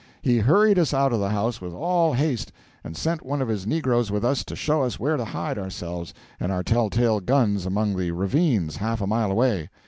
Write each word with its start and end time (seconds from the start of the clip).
He 0.23 0.39
hurried 0.39 0.79
us 0.79 0.95
out 0.95 1.13
of 1.13 1.19
the 1.19 1.29
house 1.29 1.61
with 1.61 1.75
all 1.75 2.13
haste, 2.13 2.51
and 2.83 2.97
sent 2.97 3.23
one 3.23 3.39
of 3.39 3.47
his 3.49 3.67
negroes 3.67 4.09
with 4.09 4.25
us 4.25 4.43
to 4.45 4.55
show 4.55 4.81
us 4.81 4.99
where 4.99 5.15
to 5.15 5.25
hide 5.25 5.59
ourselves 5.59 6.11
and 6.39 6.51
our 6.51 6.63
tell 6.63 6.89
tale 6.89 7.19
guns 7.19 7.67
among 7.67 7.95
the 7.95 8.09
ravines 8.09 8.77
half 8.77 8.99
a 8.99 9.05
mile 9.05 9.31
away. 9.31 9.69